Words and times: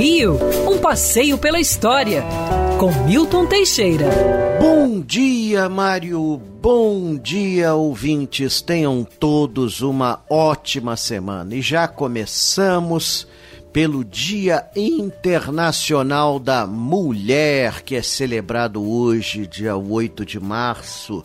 Rio, 0.00 0.38
um 0.66 0.78
passeio 0.78 1.36
pela 1.36 1.60
história, 1.60 2.24
com 2.78 2.90
Milton 3.04 3.44
Teixeira. 3.44 4.06
Bom 4.58 4.98
dia, 4.98 5.68
Mário. 5.68 6.40
Bom 6.62 7.14
dia, 7.16 7.74
ouvintes. 7.74 8.62
Tenham 8.62 9.04
todos 9.04 9.82
uma 9.82 10.24
ótima 10.30 10.96
semana. 10.96 11.54
E 11.54 11.60
já 11.60 11.86
começamos 11.86 13.28
pelo 13.74 14.02
Dia 14.02 14.64
Internacional 14.74 16.38
da 16.38 16.66
Mulher, 16.66 17.82
que 17.82 17.94
é 17.94 18.00
celebrado 18.00 18.82
hoje, 18.82 19.46
dia 19.46 19.76
8 19.76 20.24
de 20.24 20.40
março, 20.40 21.22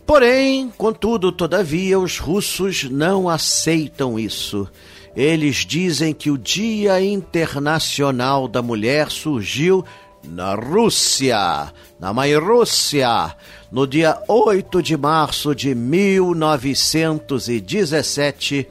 Porém, 0.06 0.72
contudo, 0.78 1.30
todavia, 1.30 2.00
os 2.00 2.18
russos 2.18 2.84
não 2.84 3.28
aceitam 3.28 4.18
isso. 4.18 4.66
Eles 5.14 5.56
dizem 5.56 6.14
que 6.14 6.30
o 6.30 6.38
Dia 6.38 7.02
Internacional 7.02 8.48
da 8.48 8.62
Mulher 8.62 9.10
surgiu 9.10 9.84
na 10.24 10.55
Rússia, 10.55 11.72
na 11.98 12.12
mãe 12.12 12.36
Rússia, 12.36 13.34
no 13.70 13.86
dia 13.86 14.22
8 14.28 14.83
de 14.83 14.94
março 14.97 15.55
de 15.55 15.74
1917, 15.74 18.66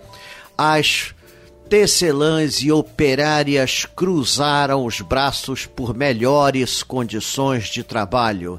as 0.57 1.13
tecelãs 1.69 2.63
e 2.63 2.71
operárias 2.71 3.85
cruzaram 3.85 4.85
os 4.85 5.01
braços 5.01 5.65
por 5.65 5.93
melhores 5.93 6.81
condições 6.81 7.65
de 7.65 7.83
trabalho, 7.83 8.57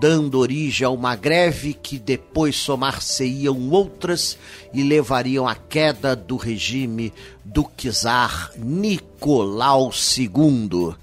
dando 0.00 0.38
origem 0.38 0.86
a 0.86 0.90
uma 0.90 1.16
greve 1.16 1.72
que 1.72 1.98
depois 1.98 2.56
somar-se-iam 2.56 3.70
outras 3.70 4.38
e 4.72 4.82
levariam 4.82 5.46
à 5.46 5.54
queda 5.54 6.14
do 6.14 6.36
regime 6.36 7.12
do 7.44 7.64
czar 7.76 8.52
Nicolau 8.56 9.90
II. 10.16 10.94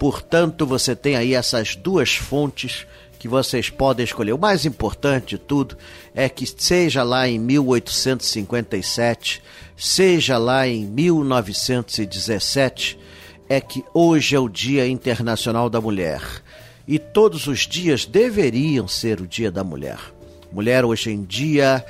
Portanto, 0.00 0.66
você 0.66 0.96
tem 0.96 1.14
aí 1.14 1.34
essas 1.34 1.76
duas 1.76 2.14
fontes 2.14 2.86
que 3.18 3.28
vocês 3.28 3.68
podem 3.68 4.02
escolher. 4.02 4.32
O 4.32 4.38
mais 4.38 4.64
importante 4.64 5.36
de 5.36 5.38
tudo 5.38 5.76
é 6.14 6.26
que 6.26 6.46
seja 6.46 7.02
lá 7.02 7.28
em 7.28 7.38
1857, 7.38 9.42
seja 9.76 10.38
lá 10.38 10.66
em 10.66 10.86
1917, 10.86 12.98
é 13.46 13.60
que 13.60 13.84
hoje 13.92 14.34
é 14.34 14.40
o 14.40 14.48
Dia 14.48 14.88
Internacional 14.88 15.68
da 15.68 15.82
Mulher. 15.82 16.22
E 16.88 16.98
todos 16.98 17.46
os 17.46 17.68
dias 17.68 18.06
deveriam 18.06 18.88
ser 18.88 19.20
o 19.20 19.26
Dia 19.26 19.50
da 19.50 19.62
Mulher. 19.62 19.98
Mulher 20.50 20.86
hoje 20.86 21.10
em 21.10 21.22
dia 21.22 21.84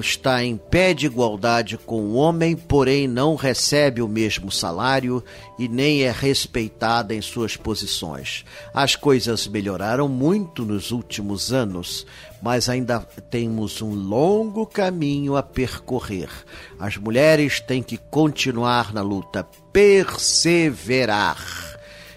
está 0.00 0.44
em 0.44 0.56
pé 0.56 0.92
de 0.92 1.06
igualdade 1.06 1.78
com 1.78 2.00
o 2.02 2.14
homem, 2.14 2.56
porém 2.56 3.06
não 3.08 3.34
recebe 3.34 4.02
o 4.02 4.08
mesmo 4.08 4.50
salário 4.50 5.22
e 5.58 5.68
nem 5.68 6.02
é 6.02 6.10
respeitada 6.10 7.14
em 7.14 7.20
suas 7.20 7.56
posições. 7.56 8.44
As 8.72 8.94
coisas 8.96 9.46
melhoraram 9.46 10.08
muito 10.08 10.64
nos 10.64 10.90
últimos 10.90 11.52
anos, 11.52 12.06
mas 12.42 12.68
ainda 12.68 13.00
temos 13.30 13.82
um 13.82 13.94
longo 13.94 14.66
caminho 14.66 15.36
a 15.36 15.42
percorrer. 15.42 16.30
As 16.78 16.96
mulheres 16.96 17.60
têm 17.60 17.82
que 17.82 17.96
continuar 17.96 18.92
na 18.92 19.02
luta, 19.02 19.44
perseverar. 19.72 21.44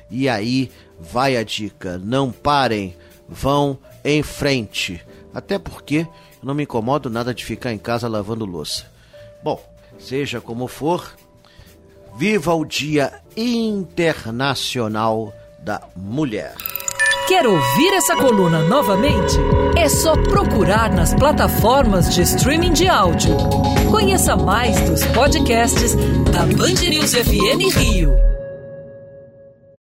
E 0.10 0.28
aí 0.28 0.72
vai 1.00 1.38
a 1.38 1.44
dica: 1.44 1.98
não 1.98 2.32
parem, 2.32 2.96
vão 3.28 3.78
em 4.04 4.22
frente. 4.22 5.02
Até 5.34 5.58
porque 5.58 6.08
não 6.42 6.54
me 6.54 6.64
incomodo 6.64 7.10
nada 7.10 7.34
de 7.34 7.46
ficar 7.46 7.72
em 7.72 7.78
casa 7.78 8.08
lavando 8.08 8.46
louça. 8.46 8.86
Bom, 9.44 9.62
seja 9.98 10.42
como 10.42 10.68
for, 10.68 11.16
viva 12.18 12.54
o 12.54 12.66
Dia 12.66 13.14
Internacional 13.36 15.34
da 15.60 15.82
Mulher. 15.96 16.56
Quer 17.28 17.48
ouvir 17.48 17.94
essa 17.94 18.16
coluna 18.16 18.64
novamente? 18.64 19.38
É 19.78 19.88
só 19.88 20.16
procurar 20.16 20.92
nas 20.92 21.14
plataformas 21.14 22.14
de 22.14 22.24
streaming 22.24 22.74
de 22.74 22.88
áudio. 22.90 23.38
Conheça 23.90 24.36
mais 24.36 24.80
dos 24.82 25.06
podcasts 25.06 25.96
da 26.32 26.46
Band 26.46 26.82
News 26.90 27.14
FM 27.14 27.74
Rio. 27.78 28.31